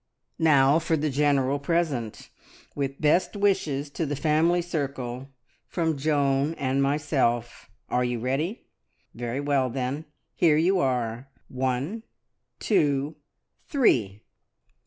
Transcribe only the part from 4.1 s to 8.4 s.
family circle, from Joan and myself. Are you